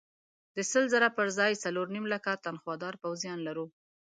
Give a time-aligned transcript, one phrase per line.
[0.55, 3.65] د سل زره پر ځای څلور نیم لکه تنخوادار پوځیان لرو.